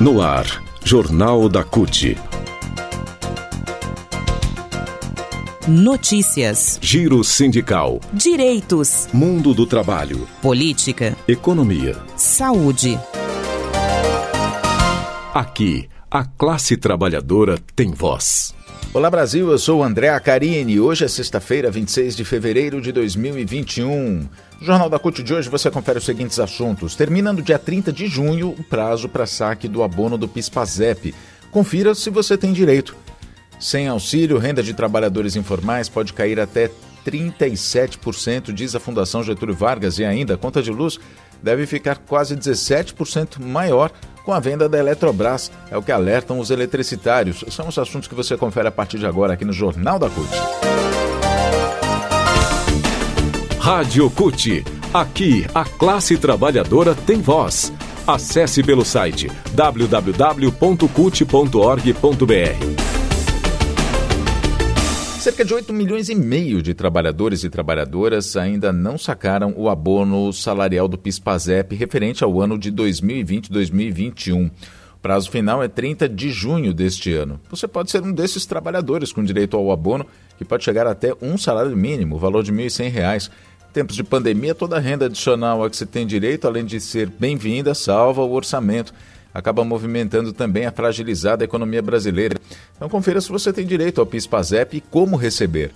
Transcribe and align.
No 0.00 0.22
ar, 0.22 0.62
Jornal 0.84 1.48
da 1.48 1.64
CUT. 1.64 2.16
Notícias. 5.66 6.78
Giro 6.80 7.24
sindical. 7.24 8.00
Direitos. 8.12 9.08
Mundo 9.12 9.52
do 9.52 9.66
trabalho. 9.66 10.28
Política. 10.40 11.16
Economia. 11.26 11.96
Saúde. 12.14 12.96
Aqui, 15.34 15.88
a 16.08 16.24
classe 16.24 16.76
trabalhadora 16.76 17.58
tem 17.74 17.90
voz. 17.90 18.54
Olá 18.94 19.10
Brasil, 19.10 19.50
eu 19.50 19.58
sou 19.58 19.80
o 19.80 19.82
André 19.82 20.10
Acarini. 20.10 20.78
Hoje 20.78 21.06
é 21.06 21.08
sexta-feira, 21.08 21.72
26 21.72 22.14
de 22.14 22.24
fevereiro 22.24 22.80
de 22.80 22.92
2021. 22.92 24.28
No 24.60 24.66
Jornal 24.66 24.90
da 24.90 24.98
CUT 24.98 25.22
de 25.22 25.32
hoje 25.32 25.48
você 25.48 25.70
confere 25.70 25.98
os 25.98 26.04
seguintes 26.04 26.40
assuntos. 26.40 26.96
Termina 26.96 27.32
no 27.32 27.40
dia 27.40 27.58
30 27.58 27.92
de 27.92 28.08
junho 28.08 28.50
o 28.50 28.64
prazo 28.64 29.08
para 29.08 29.24
saque 29.24 29.68
do 29.68 29.84
abono 29.84 30.18
do 30.18 30.26
PIS-PASEP. 30.26 31.14
Confira 31.52 31.94
se 31.94 32.10
você 32.10 32.36
tem 32.36 32.52
direito. 32.52 32.96
Sem 33.60 33.86
auxílio, 33.86 34.36
renda 34.36 34.62
de 34.62 34.74
trabalhadores 34.74 35.36
informais 35.36 35.88
pode 35.88 36.12
cair 36.12 36.40
até 36.40 36.70
37%, 37.06 38.52
diz 38.52 38.74
a 38.74 38.80
Fundação 38.80 39.22
Getúlio 39.22 39.54
Vargas, 39.54 39.98
e 39.98 40.04
ainda 40.04 40.34
a 40.34 40.38
conta 40.38 40.60
de 40.60 40.70
luz 40.70 40.98
deve 41.42 41.64
ficar 41.64 41.98
quase 41.98 42.36
17% 42.36 43.40
maior 43.40 43.92
com 44.24 44.32
a 44.32 44.40
venda 44.40 44.68
da 44.68 44.78
Eletrobras. 44.78 45.52
É 45.70 45.76
o 45.76 45.82
que 45.82 45.92
alertam 45.92 46.38
os 46.38 46.50
eletricitários. 46.50 47.44
São 47.48 47.68
os 47.68 47.78
assuntos 47.78 48.08
que 48.08 48.14
você 48.14 48.36
confere 48.36 48.66
a 48.66 48.72
partir 48.72 48.98
de 48.98 49.06
agora 49.06 49.34
aqui 49.34 49.44
no 49.44 49.52
Jornal 49.52 49.98
da 49.98 50.10
CUT. 50.10 50.28
Rádio 53.68 54.08
CUT. 54.08 54.64
Aqui, 54.94 55.44
a 55.54 55.62
classe 55.62 56.16
trabalhadora 56.16 56.94
tem 56.94 57.20
voz. 57.20 57.70
Acesse 58.06 58.62
pelo 58.62 58.82
site 58.82 59.30
www.cut.org.br. 59.52 60.48
Cerca 65.20 65.44
de 65.44 65.52
8 65.52 65.70
milhões 65.74 66.08
e 66.08 66.14
meio 66.14 66.62
de 66.62 66.72
trabalhadores 66.72 67.44
e 67.44 67.50
trabalhadoras 67.50 68.38
ainda 68.38 68.72
não 68.72 68.96
sacaram 68.96 69.52
o 69.54 69.68
abono 69.68 70.32
salarial 70.32 70.88
do 70.88 70.96
PIS/PASEP 70.96 71.76
referente 71.76 72.24
ao 72.24 72.40
ano 72.40 72.58
de 72.58 72.72
2020-2021. 72.72 74.50
O 74.98 75.00
prazo 75.00 75.30
final 75.30 75.62
é 75.62 75.68
30 75.68 76.08
de 76.08 76.30
junho 76.30 76.72
deste 76.72 77.12
ano. 77.12 77.38
Você 77.50 77.68
pode 77.68 77.90
ser 77.90 78.02
um 78.02 78.12
desses 78.12 78.46
trabalhadores 78.46 79.12
com 79.12 79.22
direito 79.22 79.58
ao 79.58 79.70
abono, 79.70 80.06
que 80.38 80.44
pode 80.44 80.64
chegar 80.64 80.86
até 80.86 81.14
um 81.20 81.36
salário 81.36 81.76
mínimo, 81.76 82.16
valor 82.16 82.42
de 82.42 82.50
R$ 82.50 82.66
1.100. 82.66 83.30
Em 83.70 83.72
tempos 83.72 83.96
de 83.96 84.02
pandemia, 84.02 84.54
toda 84.54 84.78
renda 84.78 85.06
adicional 85.06 85.62
a 85.62 85.70
que 85.70 85.76
você 85.76 85.86
tem 85.86 86.06
direito, 86.06 86.46
além 86.46 86.64
de 86.64 86.80
ser 86.80 87.08
bem-vinda, 87.08 87.74
salva 87.74 88.22
o 88.22 88.32
orçamento 88.32 88.92
acaba 89.32 89.64
movimentando 89.64 90.32
também 90.32 90.66
a 90.66 90.72
fragilizada 90.72 91.44
economia 91.44 91.82
brasileira. 91.82 92.36
Então 92.76 92.88
confira 92.88 93.20
se 93.20 93.28
você 93.28 93.52
tem 93.52 93.66
direito 93.66 94.00
ao 94.00 94.06
PIS/PASEP 94.06 94.78
e 94.78 94.80
como 94.80 95.16
receber. 95.16 95.70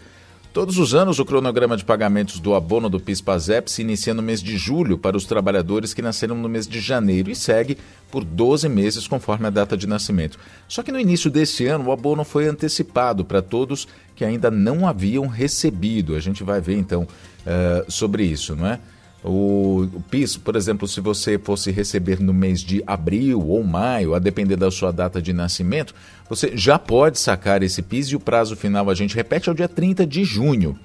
Todos 0.52 0.76
os 0.76 0.94
anos, 0.94 1.18
o 1.18 1.24
cronograma 1.24 1.78
de 1.78 1.84
pagamentos 1.84 2.38
do 2.38 2.54
abono 2.54 2.90
do 2.90 3.00
PIS/PASEP 3.00 3.70
se 3.70 3.80
inicia 3.80 4.12
no 4.12 4.20
mês 4.20 4.42
de 4.42 4.58
julho 4.58 4.98
para 4.98 5.16
os 5.16 5.24
trabalhadores 5.24 5.94
que 5.94 6.02
nasceram 6.02 6.36
no 6.36 6.46
mês 6.46 6.66
de 6.66 6.78
janeiro 6.78 7.30
e 7.30 7.34
segue 7.34 7.78
por 8.10 8.22
12 8.22 8.68
meses 8.68 9.08
conforme 9.08 9.46
a 9.46 9.50
data 9.50 9.78
de 9.78 9.86
nascimento. 9.86 10.38
Só 10.68 10.82
que 10.82 10.92
no 10.92 11.00
início 11.00 11.30
deste 11.30 11.64
ano, 11.66 11.86
o 11.86 11.92
abono 11.92 12.22
foi 12.22 12.46
antecipado 12.46 13.24
para 13.24 13.40
todos 13.40 13.88
que 14.14 14.26
ainda 14.26 14.50
não 14.50 14.86
haviam 14.86 15.26
recebido. 15.26 16.14
A 16.14 16.20
gente 16.20 16.44
vai 16.44 16.60
ver 16.60 16.76
então 16.76 17.04
uh, 17.04 17.90
sobre 17.90 18.22
isso, 18.22 18.54
não 18.54 18.66
é? 18.66 18.78
O, 19.24 19.88
o 19.92 20.02
PIS, 20.10 20.36
por 20.36 20.56
exemplo, 20.56 20.88
se 20.88 21.00
você 21.00 21.38
fosse 21.38 21.70
receber 21.70 22.20
no 22.20 22.32
mês 22.32 22.60
de 22.60 22.82
abril 22.86 23.40
ou 23.46 23.62
maio, 23.62 24.14
a 24.14 24.18
depender 24.18 24.56
da 24.56 24.70
sua 24.70 24.90
data 24.90 25.22
de 25.22 25.32
nascimento, 25.32 25.94
você 26.28 26.52
já 26.56 26.78
pode 26.78 27.18
sacar 27.18 27.62
esse 27.62 27.82
PIS 27.82 28.08
e 28.08 28.16
o 28.16 28.20
prazo 28.20 28.56
final, 28.56 28.90
a 28.90 28.94
gente 28.94 29.14
repete, 29.14 29.48
é 29.48 29.52
o 29.52 29.54
dia 29.54 29.68
30 29.68 30.06
de 30.06 30.24
junho. 30.24 30.76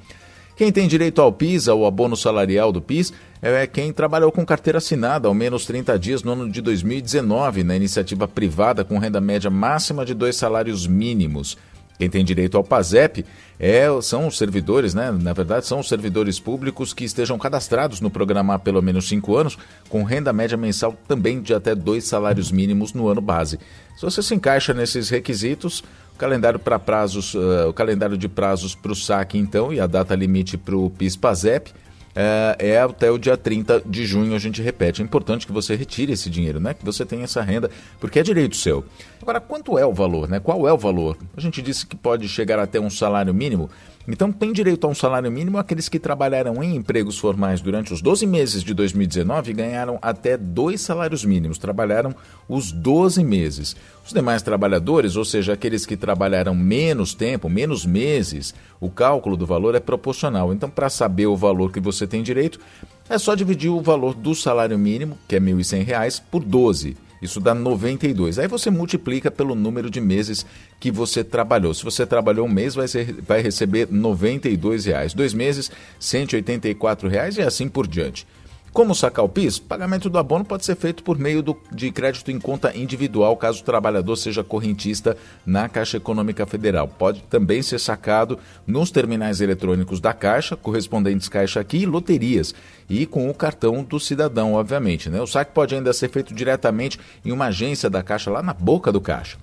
Quem 0.56 0.72
tem 0.72 0.88
direito 0.88 1.22
ao 1.22 1.32
PIS, 1.32 1.68
ao 1.68 1.86
abono 1.86 2.18
salarial 2.18 2.72
do 2.72 2.82
PIS, 2.82 3.14
é 3.42 3.68
quem 3.68 3.94
trabalhou 3.94 4.32
com 4.32 4.44
carteira 4.44 4.80
assinada 4.80 5.28
ao 5.28 5.34
menos 5.34 5.66
30 5.66 6.00
dias 6.00 6.24
no 6.24 6.32
ano 6.32 6.50
de 6.50 6.62
2019, 6.62 7.64
na 7.64 7.76
iniciativa 7.76 8.28
privada 8.28 8.84
com 8.84 8.98
renda 8.98 9.22
média 9.22 9.52
máxima 9.52 10.04
de 10.04 10.16
dois 10.16 10.36
salários 10.36 10.88
mínimos. 10.88 11.58
Quem 11.98 12.10
tem 12.10 12.24
direito 12.24 12.58
ao 12.58 12.64
PASEP 12.64 13.26
é, 13.60 13.88
são 14.02 14.28
os 14.28 14.38
servidores, 14.38 14.94
né? 14.94 15.12
Na 15.12 15.34
verdade, 15.34 15.66
são 15.66 15.80
os 15.80 15.88
servidores 15.88 16.40
públicos 16.40 16.94
que 16.94 17.04
estejam 17.04 17.38
cadastrados 17.40 18.00
no 18.00 18.10
programa 18.10 18.54
há 18.54 18.60
pelo 18.60 18.82
menos 18.82 19.08
cinco 19.08 19.36
anos, 19.36 19.58
com 19.90 20.04
renda 20.04 20.32
média 20.32 20.56
mensal 20.56 20.96
também 21.08 21.42
de 21.42 21.54
até 21.54 21.74
dois 21.74 22.04
salários 22.04 22.52
mínimos 22.52 22.94
no 22.94 23.08
ano 23.08 23.22
base. 23.22 23.60
Se 23.96 24.04
você 24.04 24.22
se 24.22 24.36
encaixa 24.36 24.74
nesses 24.74 25.10
requisitos, 25.10 25.84
o 26.14 26.18
calendário 26.18 26.60
para 26.60 26.78
prazos, 26.78 27.34
uh, 27.34 27.70
o 27.70 27.74
calendário 27.74 28.18
de 28.18 28.28
prazos 28.28 28.76
para 28.76 28.92
o 28.92 28.96
saque, 28.96 29.38
então, 29.38 29.74
e 29.74 29.80
a 29.80 29.88
data 29.88 30.14
limite 30.14 30.56
para 30.56 30.76
o 30.76 30.92
PIS-PASEP 30.92 31.72
é, 32.20 32.70
é, 32.70 32.82
até 32.82 33.12
o 33.12 33.18
dia 33.20 33.38
30 33.38 33.84
de 33.86 34.04
junho, 34.04 34.36
a 34.36 34.40
gente 34.40 34.60
repete. 34.60 35.04
É 35.04 35.06
importante 35.06 35.46
que 35.46 35.54
você 35.54 35.76
retire 35.76 36.12
esse 36.12 36.32
dinheiro, 36.32 36.60
né? 36.60 36.74
Que 36.74 36.84
você 36.84 37.06
tenha 37.06 37.26
essa 37.26 37.44
renda, 37.44 37.70
porque 38.00 38.18
é 38.18 38.24
direito 38.24 38.56
seu. 38.56 38.84
Agora, 39.22 39.40
quanto 39.40 39.78
é 39.78 39.86
o 39.86 39.94
valor, 39.94 40.28
né? 40.28 40.40
Qual 40.40 40.68
é 40.68 40.74
o 40.74 40.78
valor? 40.78 41.16
A 41.36 41.40
gente 41.40 41.62
disse 41.62 41.86
que 41.86 41.96
pode 41.96 42.28
chegar 42.28 42.58
até 42.58 42.80
um 42.80 42.90
salário 42.90 43.32
mínimo. 43.36 43.70
Então, 44.08 44.32
tem 44.32 44.54
direito 44.54 44.88
a 44.88 44.90
um 44.90 44.96
salário 44.96 45.30
mínimo 45.30 45.58
aqueles 45.58 45.90
que 45.90 46.00
trabalharam 46.00 46.64
em 46.64 46.78
empregos 46.78 47.18
formais 47.18 47.60
durante 47.60 47.94
os 47.94 48.02
12 48.02 48.26
meses 48.26 48.64
de 48.64 48.74
2019 48.74 49.52
e 49.52 49.54
ganharam 49.54 50.00
até 50.02 50.38
dois 50.38 50.80
salários 50.80 51.26
mínimos, 51.26 51.58
trabalharam 51.58 52.16
os 52.48 52.72
12 52.72 53.22
meses. 53.22 53.76
Os 54.06 54.14
demais 54.14 54.42
trabalhadores, 54.42 55.18
ou 55.18 55.26
seja, 55.26 55.52
aqueles 55.52 55.86
que 55.86 55.98
trabalharam 55.98 56.56
menos 56.56 57.14
tempo, 57.14 57.50
menos 57.50 57.86
meses, 57.86 58.56
o 58.80 58.90
cálculo 58.90 59.36
do 59.36 59.46
valor 59.46 59.76
é 59.76 59.80
proporcional. 59.82 60.54
Então, 60.54 60.70
para 60.70 60.90
saber 60.90 61.28
o 61.28 61.36
valor 61.36 61.74
que 61.74 61.82
você 61.82 62.08
tem 62.08 62.24
direito, 62.24 62.62
é 63.10 63.18
só 63.18 63.36
dividir 63.36 63.70
o 63.70 63.82
valor 63.82 64.14
do 64.14 64.34
salário 64.34 64.80
mínimo, 64.80 65.18
que 65.28 65.36
é 65.36 65.40
R$ 65.40 65.52
1.100, 65.52 66.22
por 66.32 66.46
12. 66.46 66.96
Isso 67.22 67.40
dá 67.40 67.54
92. 67.54 68.40
Aí 68.40 68.48
você 68.48 68.70
multiplica 68.70 69.32
pelo 69.32 69.56
número 69.56 69.90
de 69.90 70.00
meses 70.00 70.46
que 70.80 70.92
você 70.92 71.24
trabalhou. 71.24 71.74
Se 71.74 71.84
você 71.84 72.06
trabalhou 72.06 72.46
um 72.46 72.52
mês, 72.52 72.76
vai, 72.76 72.88
ser, 72.88 73.14
vai 73.22 73.42
receber 73.42 73.88
92 73.90 74.86
reais. 74.86 75.14
Dois 75.14 75.34
meses, 75.34 75.72
184 76.00 77.08
reais 77.08 77.38
e 77.38 77.42
assim 77.42 77.68
por 77.68 77.88
diante. 77.88 78.28
Como 78.74 78.94
sacar 78.94 79.26
o 79.26 79.30
PIS? 79.30 79.58
Pagamento 79.58 80.10
do 80.10 80.20
abono 80.20 80.46
pode 80.46 80.64
ser 80.64 80.76
feito 80.76 81.04
por 81.04 81.18
meio 81.18 81.42
do, 81.42 81.58
de 81.72 81.92
crédito 81.92 82.30
em 82.30 82.40
conta 82.40 82.78
individual, 82.78 83.36
caso 83.36 83.62
o 83.62 83.66
trabalhador 83.66 84.16
seja 84.16 84.44
correntista 84.44 85.18
na 85.46 85.68
Caixa 85.68 85.98
Econômica 85.98 86.46
Federal. 86.46 86.88
Pode 86.88 87.24
também 87.24 87.62
ser 87.64 87.80
sacado 87.80 88.38
nos 88.68 88.92
terminais 88.92 89.42
eletrônicos 89.42 90.00
da 90.00 90.14
Caixa, 90.14 90.56
correspondentes 90.56 91.28
Caixa 91.28 91.60
Aqui 91.60 91.78
e 91.78 91.86
loterias, 91.86 92.54
e 92.88 93.06
com 93.06 93.30
o 93.30 93.34
cartão 93.34 93.84
do 93.84 94.00
cidadão, 94.00 94.54
obviamente. 94.54 95.10
Né? 95.10 95.20
O 95.22 95.28
saque 95.28 95.52
pode 95.54 95.74
ainda 95.74 95.92
ser 95.92 96.10
feito 96.10 96.34
diretamente 96.34 97.00
em 97.26 97.32
uma 97.32 97.46
agência 97.48 97.90
da 97.90 98.04
Caixa, 98.04 98.30
lá 98.30 98.44
na 98.44 98.54
boca 98.54 98.92
do 98.92 99.02
Caixa. 99.02 99.38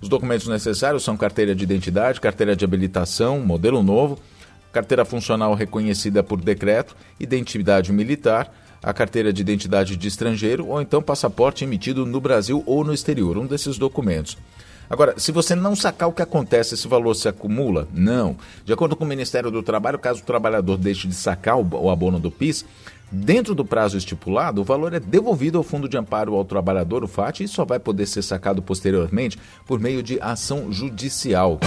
Os 0.00 0.08
documentos 0.08 0.48
necessários 0.48 1.04
são 1.04 1.16
carteira 1.16 1.54
de 1.54 1.62
identidade, 1.62 2.20
carteira 2.20 2.56
de 2.56 2.64
habilitação, 2.64 3.40
modelo 3.40 3.82
novo, 3.82 4.18
carteira 4.72 5.04
funcional 5.04 5.54
reconhecida 5.54 6.22
por 6.22 6.40
decreto, 6.40 6.96
identidade 7.18 7.92
militar, 7.92 8.52
a 8.82 8.92
carteira 8.92 9.32
de 9.32 9.42
identidade 9.42 9.96
de 9.96 10.08
estrangeiro 10.08 10.66
ou 10.66 10.80
então 10.80 11.02
passaporte 11.02 11.64
emitido 11.64 12.06
no 12.06 12.20
Brasil 12.20 12.62
ou 12.66 12.84
no 12.84 12.94
exterior, 12.94 13.36
um 13.36 13.46
desses 13.46 13.76
documentos. 13.76 14.38
Agora, 14.88 15.14
se 15.16 15.30
você 15.30 15.54
não 15.54 15.76
sacar 15.76 16.08
o 16.08 16.12
que 16.12 16.22
acontece, 16.22 16.74
esse 16.74 16.88
valor 16.88 17.14
se 17.14 17.28
acumula? 17.28 17.86
Não. 17.94 18.36
De 18.64 18.72
acordo 18.72 18.96
com 18.96 19.04
o 19.04 19.06
Ministério 19.06 19.48
do 19.48 19.62
Trabalho, 19.62 20.00
caso 20.00 20.20
o 20.20 20.24
trabalhador 20.24 20.76
deixe 20.76 21.06
de 21.06 21.14
sacar 21.14 21.56
o 21.56 21.88
abono 21.88 22.18
do 22.18 22.28
PIS, 22.28 22.64
dentro 23.10 23.54
do 23.54 23.64
prazo 23.64 23.96
estipulado, 23.96 24.60
o 24.60 24.64
valor 24.64 24.92
é 24.92 24.98
devolvido 24.98 25.58
ao 25.58 25.64
Fundo 25.64 25.88
de 25.88 25.96
Amparo 25.96 26.34
ao 26.34 26.44
Trabalhador, 26.44 27.04
o 27.04 27.08
FAT, 27.08 27.40
e 27.40 27.48
só 27.48 27.64
vai 27.64 27.78
poder 27.78 28.06
ser 28.06 28.22
sacado 28.22 28.60
posteriormente 28.62 29.38
por 29.64 29.78
meio 29.78 30.02
de 30.02 30.20
ação 30.20 30.72
judicial. 30.72 31.60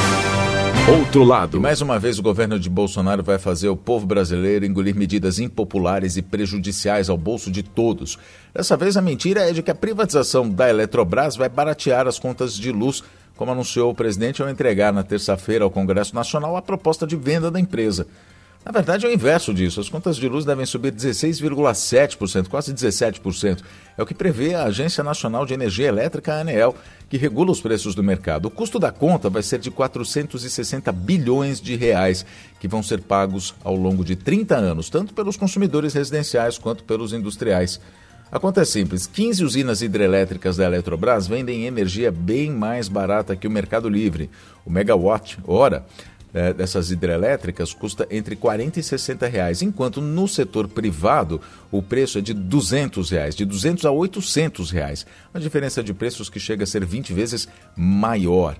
Outro 0.89 1.23
lado. 1.23 1.55
E 1.55 1.59
mais 1.61 1.79
uma 1.79 1.97
vez 1.97 2.19
o 2.19 2.21
governo 2.21 2.59
de 2.59 2.69
Bolsonaro 2.69 3.23
vai 3.23 3.39
fazer 3.39 3.69
o 3.69 3.75
povo 3.75 4.05
brasileiro 4.05 4.65
engolir 4.65 4.93
medidas 4.93 5.39
impopulares 5.39 6.17
e 6.17 6.21
prejudiciais 6.21 7.09
ao 7.09 7.17
bolso 7.17 7.49
de 7.49 7.63
todos. 7.63 8.19
Dessa 8.53 8.75
vez 8.75 8.97
a 8.97 9.01
mentira 9.01 9.49
é 9.49 9.53
de 9.53 9.63
que 9.63 9.71
a 9.71 9.75
privatização 9.75 10.49
da 10.49 10.69
Eletrobras 10.69 11.37
vai 11.37 11.47
baratear 11.47 12.05
as 12.05 12.19
contas 12.19 12.53
de 12.53 12.69
luz, 12.69 13.01
como 13.37 13.53
anunciou 13.53 13.91
o 13.91 13.95
presidente 13.95 14.41
ao 14.41 14.49
entregar 14.49 14.91
na 14.91 15.03
terça-feira 15.03 15.63
ao 15.63 15.71
Congresso 15.71 16.13
Nacional 16.13 16.57
a 16.57 16.61
proposta 16.61 17.07
de 17.07 17.15
venda 17.15 17.49
da 17.49 17.61
empresa. 17.61 18.05
Na 18.65 18.71
verdade, 18.71 19.05
é 19.05 19.09
o 19.09 19.11
inverso 19.11 19.53
disso. 19.53 19.81
As 19.81 19.89
contas 19.89 20.15
de 20.15 20.29
luz 20.29 20.45
devem 20.45 20.65
subir 20.65 20.93
16,7%, 20.93 22.47
quase 22.47 22.73
17%. 22.73 23.61
É 23.97 24.01
o 24.01 24.05
que 24.05 24.13
prevê 24.13 24.55
a 24.55 24.63
Agência 24.63 25.03
Nacional 25.03 25.45
de 25.45 25.53
Energia 25.53 25.89
Elétrica, 25.89 26.35
ANEEL, 26.35 26.73
que 27.09 27.17
regula 27.17 27.51
os 27.51 27.59
preços 27.59 27.93
do 27.93 28.01
mercado. 28.01 28.45
O 28.45 28.51
custo 28.51 28.79
da 28.79 28.89
conta 28.89 29.29
vai 29.29 29.43
ser 29.43 29.59
de 29.59 29.69
460 29.69 30.91
bilhões 30.93 31.59
de 31.59 31.75
reais, 31.75 32.25
que 32.57 32.67
vão 32.67 32.81
ser 32.81 33.01
pagos 33.01 33.53
ao 33.65 33.75
longo 33.75 34.03
de 34.03 34.15
30 34.15 34.55
anos, 34.55 34.89
tanto 34.89 35.13
pelos 35.13 35.35
consumidores 35.35 35.93
residenciais 35.93 36.57
quanto 36.57 36.85
pelos 36.85 37.11
industriais. 37.11 37.81
A 38.33 38.39
conta 38.39 38.61
é 38.61 38.65
simples: 38.65 39.05
15 39.05 39.43
usinas 39.43 39.83
hidrelétricas 39.83 40.57
da 40.57 40.65
Eletrobras 40.65 41.27
vendem 41.27 41.67
energia 41.67 42.11
bem 42.11 42.49
mais 42.49 42.87
barata 42.87 43.35
que 43.35 43.47
o 43.47 43.51
Mercado 43.51 43.87
Livre. 43.87 44.27
O 44.65 44.71
megawatt 44.71 45.37
hora 45.45 45.85
é, 46.33 46.51
dessas 46.51 46.89
hidrelétricas 46.91 47.73
custa 47.73 48.07
entre 48.09 48.35
40 48.35 48.79
e 48.79 48.83
60 48.83 49.27
reais, 49.27 49.61
enquanto 49.61 50.01
no 50.01 50.27
setor 50.27 50.67
privado 50.67 51.39
o 51.71 51.81
preço 51.81 52.17
é 52.17 52.21
de 52.21 52.33
200 52.33 53.09
reais, 53.11 53.35
de 53.35 53.45
200 53.45 53.85
a 53.85 53.91
800 53.91 54.71
reais. 54.71 55.05
Uma 55.33 55.39
diferença 55.39 55.83
de 55.83 55.93
preços 55.93 56.29
que 56.29 56.39
chega 56.39 56.63
a 56.63 56.67
ser 56.67 56.83
20 56.85 57.13
vezes 57.13 57.47
maior. 57.75 58.57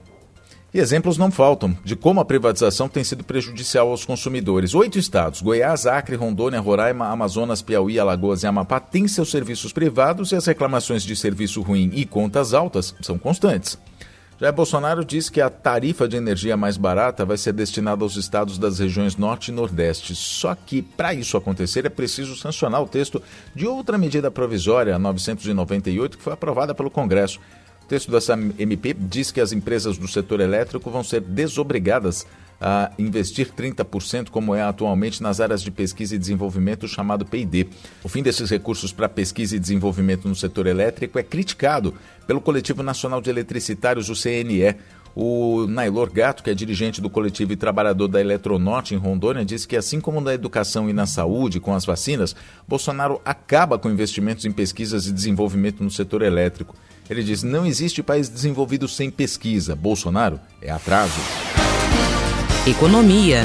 E 0.74 0.80
exemplos 0.80 1.20
não 1.20 1.30
faltam 1.30 1.78
de 1.84 1.96
como 1.96 2.20
a 2.20 2.26
privatização 2.26 2.90
tem 2.90 3.04
sido 3.04 3.24
prejudicial 3.24 3.90
aos 3.90 4.04
consumidores. 4.04 4.74
Oito 4.74 4.98
estados, 4.98 5.40
Goiás, 5.40 5.86
Acre, 5.86 6.16
Rondônia, 6.16 6.60
Roraima, 6.60 7.10
Amazonas, 7.10 7.62
Piauí, 7.62 8.00
Alagoas 8.00 8.42
e 8.42 8.48
Amapá, 8.48 8.80
têm 8.80 9.08
seus 9.08 9.30
serviços 9.30 9.72
privados 9.72 10.32
e 10.32 10.36
as 10.36 10.48
reclamações 10.48 11.04
de 11.04 11.16
serviço 11.16 11.62
ruim 11.62 11.92
e 11.94 12.06
contas 12.06 12.56
altas 12.56 12.96
são 13.02 13.20
constantes. 13.20 13.78
Já 14.44 14.52
Bolsonaro 14.52 15.06
disse 15.06 15.32
que 15.32 15.40
a 15.40 15.50
tarifa 15.50 16.06
de 16.06 16.18
energia 16.18 16.58
mais 16.58 16.76
barata 16.76 17.24
vai 17.24 17.38
ser 17.38 17.54
destinada 17.54 18.04
aos 18.04 18.18
estados 18.18 18.58
das 18.58 18.78
regiões 18.78 19.16
Norte 19.16 19.48
e 19.48 19.54
Nordeste. 19.54 20.14
Só 20.18 20.54
que, 20.54 20.82
para 20.82 21.14
isso 21.14 21.38
acontecer, 21.38 21.86
é 21.86 21.90
preciso 21.90 22.36
sancionar 22.36 22.84
o 22.84 22.86
texto 22.86 23.24
de 23.56 23.66
outra 23.66 23.98
medida 23.98 24.30
provisória, 24.30 24.98
a 24.98 25.00
998, 25.00 26.18
que 26.18 26.24
foi 26.26 26.34
aprovada 26.34 26.76
pelo 26.76 26.92
Congresso. 26.92 27.40
O 27.84 27.88
texto 27.88 28.10
dessa 28.10 28.34
MP 28.34 28.94
diz 28.94 29.30
que 29.30 29.42
as 29.42 29.52
empresas 29.52 29.98
do 29.98 30.08
setor 30.08 30.40
elétrico 30.40 30.90
vão 30.90 31.04
ser 31.04 31.20
desobrigadas 31.22 32.26
a 32.60 32.92
investir 32.98 33.52
30%, 33.52 34.30
como 34.30 34.56
é 34.56 34.62
atualmente, 34.62 35.22
nas 35.22 35.42
áreas 35.42 35.62
de 35.62 35.70
pesquisa 35.70 36.16
e 36.16 36.18
desenvolvimento, 36.18 36.88
chamado 36.88 37.26
PID. 37.26 37.68
O 38.02 38.08
fim 38.08 38.24
desses 38.24 38.50
recursos 38.50 38.94
para 38.94 39.10
pesquisa 39.10 39.58
e 39.58 39.60
desenvolvimento 39.60 40.30
no 40.30 40.36
setor 40.36 40.66
elétrico 40.66 41.20
é 41.20 41.24
criticado 41.24 41.94
pelo 42.26 42.40
Coletivo 42.40 42.82
Nacional 42.82 43.22
de 43.22 43.30
Eletricitários, 43.30 44.10
o 44.10 44.16
CNE. 44.16 44.76
O 45.16 45.68
Nailor 45.68 46.12
Gato, 46.12 46.42
que 46.42 46.50
é 46.50 46.56
dirigente 46.56 47.00
do 47.00 47.08
coletivo 47.08 47.54
e 47.54 47.56
trabalhador 47.56 48.08
da 48.08 48.20
Eletronorte 48.20 48.96
em 48.96 48.98
Rondônia, 48.98 49.46
disse 49.46 49.68
que, 49.68 49.76
assim 49.78 50.02
como 50.02 50.20
na 50.20 50.34
educação 50.34 50.90
e 50.90 50.94
na 50.94 51.06
saúde, 51.06 51.60
com 51.60 51.76
as 51.76 51.86
vacinas, 51.86 52.36
Bolsonaro 52.68 53.22
acaba 53.24 53.78
com 53.78 53.92
investimentos 53.92 54.44
em 54.44 54.52
pesquisas 54.52 55.06
e 55.06 55.12
desenvolvimento 55.12 55.84
no 55.84 55.92
setor 55.92 56.24
elétrico. 56.24 56.76
Ele 57.14 57.24
diz: 57.24 57.44
não 57.44 57.64
existe 57.64 58.02
país 58.02 58.28
desenvolvido 58.28 58.88
sem 58.88 59.12
pesquisa. 59.12 59.76
Bolsonaro 59.76 60.40
é 60.60 60.72
atraso. 60.72 61.14
Economia. 62.68 63.44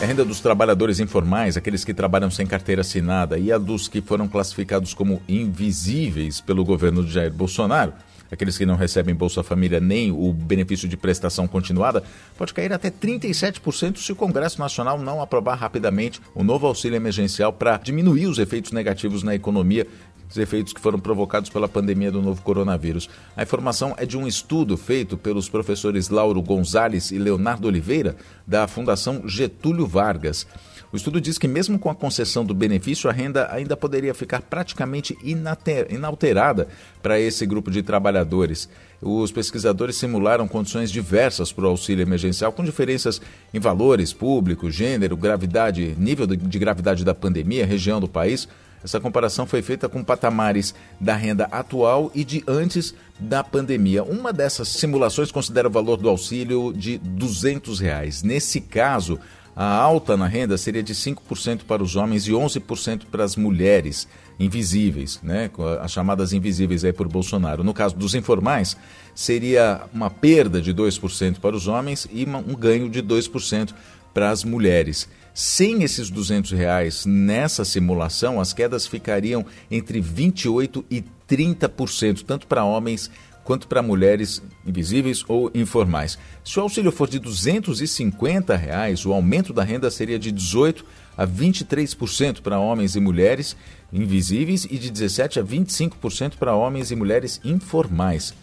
A 0.00 0.06
renda 0.06 0.24
dos 0.24 0.38
trabalhadores 0.38 1.00
informais, 1.00 1.56
aqueles 1.56 1.84
que 1.84 1.92
trabalham 1.92 2.30
sem 2.30 2.46
carteira 2.46 2.82
assinada, 2.82 3.36
e 3.36 3.50
a 3.50 3.58
dos 3.58 3.88
que 3.88 4.00
foram 4.00 4.28
classificados 4.28 4.94
como 4.94 5.20
invisíveis 5.28 6.40
pelo 6.40 6.64
governo 6.64 7.04
de 7.04 7.10
Jair 7.10 7.32
Bolsonaro, 7.32 7.94
aqueles 8.30 8.56
que 8.56 8.66
não 8.66 8.76
recebem 8.76 9.14
Bolsa 9.14 9.42
Família 9.42 9.80
nem 9.80 10.12
o 10.12 10.32
benefício 10.32 10.88
de 10.88 10.96
prestação 10.96 11.48
continuada, 11.48 12.04
pode 12.36 12.54
cair 12.54 12.72
até 12.72 12.90
37% 12.90 13.98
se 13.98 14.12
o 14.12 14.16
Congresso 14.16 14.60
Nacional 14.60 14.98
não 14.98 15.20
aprovar 15.20 15.56
rapidamente 15.56 16.20
o 16.34 16.44
novo 16.44 16.66
auxílio 16.66 16.96
emergencial 16.96 17.52
para 17.52 17.76
diminuir 17.78 18.26
os 18.26 18.38
efeitos 18.38 18.72
negativos 18.72 19.22
na 19.22 19.34
economia 19.34 19.86
os 20.30 20.36
efeitos 20.36 20.72
que 20.72 20.80
foram 20.80 20.98
provocados 20.98 21.50
pela 21.50 21.68
pandemia 21.68 22.12
do 22.12 22.22
novo 22.22 22.42
coronavírus. 22.42 23.08
A 23.36 23.42
informação 23.42 23.94
é 23.96 24.04
de 24.04 24.16
um 24.16 24.26
estudo 24.26 24.76
feito 24.76 25.16
pelos 25.16 25.48
professores 25.48 26.08
Lauro 26.08 26.42
Gonzalez 26.42 27.10
e 27.10 27.18
Leonardo 27.18 27.68
Oliveira, 27.68 28.16
da 28.46 28.66
Fundação 28.66 29.22
Getúlio 29.26 29.86
Vargas. 29.86 30.46
O 30.90 30.96
estudo 30.96 31.20
diz 31.20 31.36
que, 31.36 31.46
mesmo 31.46 31.78
com 31.78 31.90
a 31.90 31.94
concessão 31.94 32.46
do 32.46 32.54
benefício, 32.54 33.10
a 33.10 33.12
renda 33.12 33.46
ainda 33.52 33.76
poderia 33.76 34.14
ficar 34.14 34.40
praticamente 34.40 35.14
inalterada 35.22 36.66
para 37.02 37.20
esse 37.20 37.44
grupo 37.44 37.70
de 37.70 37.82
trabalhadores. 37.82 38.70
Os 39.00 39.30
pesquisadores 39.30 39.96
simularam 39.96 40.48
condições 40.48 40.90
diversas 40.90 41.52
para 41.52 41.66
o 41.66 41.68
auxílio 41.68 42.02
emergencial, 42.02 42.52
com 42.52 42.64
diferenças 42.64 43.20
em 43.52 43.60
valores, 43.60 44.14
público, 44.14 44.70
gênero, 44.70 45.14
gravidade, 45.14 45.94
nível 45.98 46.26
de 46.26 46.58
gravidade 46.58 47.04
da 47.04 47.14
pandemia, 47.14 47.66
região 47.66 48.00
do 48.00 48.08
país. 48.08 48.48
Essa 48.82 49.00
comparação 49.00 49.46
foi 49.46 49.62
feita 49.62 49.88
com 49.88 50.04
patamares 50.04 50.74
da 51.00 51.14
renda 51.14 51.44
atual 51.50 52.10
e 52.14 52.24
de 52.24 52.44
antes 52.46 52.94
da 53.18 53.42
pandemia. 53.42 54.04
Uma 54.04 54.32
dessas 54.32 54.68
simulações 54.68 55.32
considera 55.32 55.68
o 55.68 55.70
valor 55.70 55.96
do 55.96 56.08
auxílio 56.08 56.72
de 56.72 56.98
200 56.98 57.80
reais. 57.80 58.22
Nesse 58.22 58.60
caso, 58.60 59.18
a 59.60 59.74
alta 59.74 60.16
na 60.16 60.28
renda 60.28 60.56
seria 60.56 60.84
de 60.84 60.94
5% 60.94 61.62
para 61.66 61.82
os 61.82 61.96
homens 61.96 62.28
e 62.28 62.30
11% 62.30 63.06
para 63.10 63.24
as 63.24 63.34
mulheres 63.34 64.06
invisíveis, 64.38 65.18
né? 65.20 65.50
as 65.80 65.90
chamadas 65.90 66.32
invisíveis 66.32 66.84
aí 66.84 66.92
por 66.92 67.08
Bolsonaro. 67.08 67.64
No 67.64 67.74
caso 67.74 67.96
dos 67.96 68.14
informais, 68.14 68.76
seria 69.16 69.82
uma 69.92 70.10
perda 70.10 70.62
de 70.62 70.72
2% 70.72 71.40
para 71.40 71.56
os 71.56 71.66
homens 71.66 72.06
e 72.12 72.24
um 72.24 72.54
ganho 72.54 72.88
de 72.88 73.02
2% 73.02 73.74
para 74.14 74.30
as 74.30 74.44
mulheres. 74.44 75.08
Sem 75.34 75.82
esses 75.82 76.10
200 76.10 76.52
reais 76.52 77.06
nessa 77.06 77.64
simulação, 77.64 78.40
as 78.40 78.52
quedas 78.52 78.86
ficariam 78.86 79.44
entre 79.70 80.00
28% 80.00 80.84
e 80.90 81.04
30%, 81.28 82.24
tanto 82.24 82.46
para 82.46 82.64
homens 82.64 83.10
quanto 83.48 83.66
para 83.66 83.80
mulheres 83.80 84.42
invisíveis 84.66 85.24
ou 85.26 85.50
informais. 85.54 86.18
Se 86.44 86.58
o 86.58 86.62
auxílio 86.62 86.92
for 86.92 87.08
de 87.08 87.18
250 87.18 88.54
reais, 88.54 89.06
o 89.06 89.12
aumento 89.14 89.54
da 89.54 89.64
renda 89.64 89.90
seria 89.90 90.18
de 90.18 90.30
18% 90.30 90.84
a 91.16 91.26
23% 91.26 92.42
para 92.42 92.60
homens 92.60 92.94
e 92.94 93.00
mulheres 93.00 93.56
invisíveis 93.90 94.66
e 94.66 94.76
de 94.76 94.92
17% 94.92 95.40
a 95.40 95.44
25% 95.44 96.36
para 96.36 96.54
homens 96.54 96.90
e 96.90 96.96
mulheres 96.96 97.40
informais. 97.42 98.34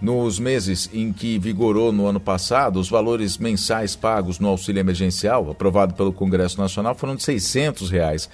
Nos 0.00 0.38
meses 0.38 0.88
em 0.92 1.12
que 1.12 1.40
vigorou 1.40 1.90
no 1.90 2.06
ano 2.06 2.20
passado, 2.20 2.78
os 2.78 2.88
valores 2.88 3.36
mensais 3.36 3.96
pagos 3.96 4.38
no 4.38 4.46
auxílio 4.46 4.78
emergencial, 4.78 5.50
aprovado 5.50 5.94
pelo 5.94 6.12
Congresso 6.12 6.60
Nacional, 6.60 6.94
foram 6.94 7.16
de 7.16 7.24
600 7.24 7.90
reais. 7.90 8.30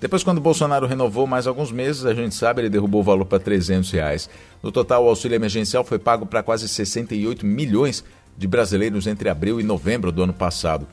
Depois, 0.00 0.22
quando 0.22 0.40
Bolsonaro 0.40 0.86
renovou 0.86 1.26
mais 1.26 1.48
alguns 1.48 1.72
meses, 1.72 2.04
a 2.04 2.14
gente 2.14 2.36
sabe, 2.36 2.60
ele 2.60 2.70
derrubou 2.70 3.00
o 3.00 3.04
valor 3.04 3.24
para 3.24 3.40
300 3.40 3.90
reais. 3.90 4.30
No 4.62 4.70
total, 4.70 5.04
o 5.04 5.08
auxílio 5.08 5.34
emergencial 5.34 5.82
foi 5.82 5.98
pago 5.98 6.24
para 6.24 6.40
quase 6.40 6.68
68 6.68 7.44
milhões 7.44 8.04
de 8.36 8.46
brasileiros 8.46 9.08
entre 9.08 9.28
abril 9.28 9.60
e 9.60 9.64
novembro 9.64 10.12
do 10.12 10.22
ano 10.22 10.32
passado. 10.32 10.86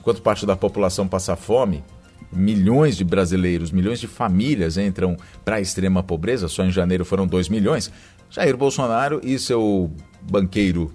Enquanto 0.00 0.20
parte 0.20 0.44
da 0.44 0.56
população 0.56 1.06
passa 1.06 1.36
fome, 1.36 1.84
milhões 2.32 2.96
de 2.96 3.04
brasileiros, 3.04 3.70
milhões 3.70 4.00
de 4.00 4.08
famílias 4.08 4.76
entram 4.76 5.16
para 5.44 5.56
a 5.56 5.60
extrema 5.60 6.02
pobreza, 6.02 6.48
só 6.48 6.64
em 6.64 6.72
janeiro 6.72 7.04
foram 7.04 7.28
2 7.28 7.48
milhões, 7.48 7.92
Jair 8.30 8.56
Bolsonaro 8.56 9.20
e 9.24 9.38
seu 9.38 9.90
banqueiro 10.22 10.92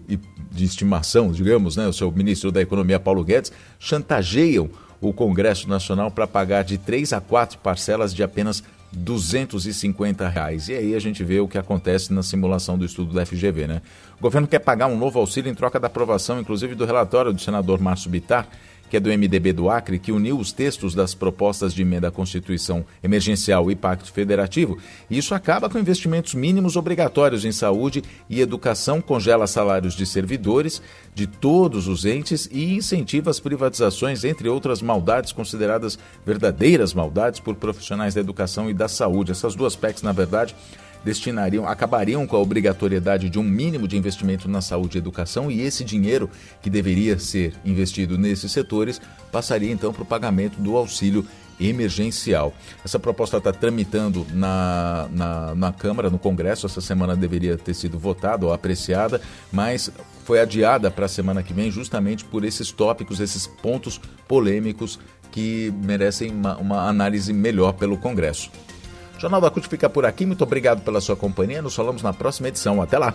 de 0.52 0.64
estimação, 0.64 1.32
digamos, 1.32 1.76
né, 1.76 1.88
o 1.88 1.94
seu 1.94 2.12
ministro 2.12 2.52
da 2.52 2.62
Economia, 2.62 3.00
Paulo 3.00 3.24
Guedes, 3.24 3.52
chantageiam 3.78 4.70
o 5.02 5.12
Congresso 5.12 5.68
Nacional 5.70 6.10
para 6.10 6.26
pagar 6.26 6.64
de 6.64 6.78
três 6.78 7.12
a 7.12 7.20
quatro 7.20 7.58
parcelas 7.60 8.14
de 8.14 8.24
apenas 8.24 8.64
250 8.94 10.28
reais. 10.30 10.70
E 10.70 10.74
aí 10.74 10.96
a 10.96 11.00
gente 11.00 11.24
vê 11.24 11.40
o 11.40 11.48
que 11.48 11.58
acontece 11.58 12.14
na 12.14 12.24
simulação 12.24 12.78
do 12.78 12.86
estudo 12.86 13.14
da 13.14 13.26
FGV, 13.26 13.68
né? 13.68 13.82
O 14.18 14.22
governo 14.22 14.48
quer 14.48 14.60
pagar 14.60 14.88
um 14.88 14.98
novo 14.98 15.20
auxílio 15.20 15.52
em 15.52 15.56
troca 15.56 15.80
da 15.80 15.88
aprovação, 15.88 16.40
inclusive, 16.40 16.76
do 16.76 16.86
relatório 16.86 17.34
do 17.34 17.42
senador 17.42 17.80
Márcio 17.82 18.10
Bittar, 18.10 18.48
que 18.90 18.98
é 18.98 19.00
do 19.00 19.10
MDB 19.10 19.54
do 19.54 19.70
Acre, 19.70 20.00
que 20.00 20.12
uniu 20.12 20.38
os 20.38 20.52
textos 20.52 20.94
das 20.94 21.14
propostas 21.14 21.74
de 21.74 21.82
emenda 21.82 22.08
à 22.08 22.12
Constituição 22.12 22.86
Emergencial 23.04 23.70
e 23.72 23.76
Pacto 23.76 24.12
Federativo. 24.12 24.78
E 25.10 25.18
isso 25.18 25.34
acaba 25.34 25.70
com 25.70 25.80
investimentos 25.80 26.34
mínimos 26.34 26.76
obrigatórios 26.76 27.46
em 27.46 27.52
saúde 27.52 28.04
e 28.30 28.42
educação, 28.42 29.02
congela 29.02 29.48
salários 29.48 29.96
de 29.96 30.06
servidores 30.06 30.82
de 31.14 31.28
todos 31.28 31.88
os 31.88 32.06
entes 32.06 32.48
e 32.52 32.74
incentiva 32.74 33.30
as 33.30 33.40
privatizações, 33.40 34.24
entre 34.24 34.50
outras 34.50 34.82
maldades 34.82 35.32
consideradas 35.32 35.98
verdadeiras 36.26 36.94
maldades 36.94 37.40
por 37.40 37.56
profissionais 37.56 38.14
da 38.14 38.22
educação 38.22 38.70
e 38.70 38.74
da 38.74 38.88
saúde. 38.88 39.32
Essas 39.32 39.56
duas 39.56 39.76
PECs, 39.76 40.04
na 40.04 40.12
verdade, 40.12 40.56
destinariam, 41.06 41.68
acabariam 41.68 42.26
com 42.26 42.36
a 42.36 42.40
obrigatoriedade 42.40 43.30
de 43.30 43.38
um 43.38 43.44
mínimo 43.44 43.88
de 43.88 43.96
investimento 43.96 44.50
na 44.50 44.60
saúde 44.60 44.98
e 44.98 45.00
educação 45.00 45.52
e 45.52 45.62
esse 45.62 45.84
dinheiro 45.84 46.30
que 46.64 46.70
deveria 46.70 47.20
ser 47.20 47.54
investido 47.64 48.18
nesses 48.18 48.52
setores 48.52 49.00
passaria 49.32 49.72
então 49.72 49.94
para 49.94 50.02
o 50.02 50.06
pagamento 50.06 50.60
do 50.60 50.76
auxílio 50.76 51.24
emergencial. 51.60 52.54
Essa 52.84 53.00
proposta 53.00 53.38
está 53.38 53.54
tramitando 53.54 54.26
na, 54.34 55.08
na, 55.12 55.56
na, 55.56 55.72
Câmara, 55.72 56.10
no 56.10 56.20
Congresso. 56.20 56.66
Essa 56.66 56.82
semana 56.82 57.16
deveria 57.16 57.56
ter 57.56 57.74
sido 57.74 57.98
votada 57.98 58.46
ou 58.46 58.52
apreciada, 58.52 59.22
mas 59.52 59.90
foi 60.26 60.42
adiada 60.42 60.92
para 60.92 61.06
a 61.06 61.10
semana 61.10 61.44
que 61.44 61.54
vem 61.54 61.72
justamente 61.72 62.26
por 62.26 62.44
esses 62.44 62.72
tópicos, 62.72 63.20
esses 63.20 63.48
pontos 63.48 64.02
polêmicos 64.28 65.00
que 65.32 65.72
merecem 65.84 66.32
uma, 66.32 66.58
uma 66.58 66.90
análise 66.90 67.32
melhor 67.32 67.74
pelo 67.74 67.98
Congresso. 67.98 68.50
Jornal 69.18 69.42
da 69.42 69.50
CUT 69.50 69.68
fica 69.68 69.90
por 69.90 70.06
aqui. 70.06 70.26
Muito 70.26 70.44
obrigado 70.44 70.82
pela 70.82 71.02
sua 71.02 71.16
companhia. 71.16 71.62
Nos 71.62 71.76
falamos 71.76 72.02
na 72.02 72.14
próxima 72.14 72.48
edição. 72.48 72.82
Até 72.82 72.98
lá! 72.98 73.14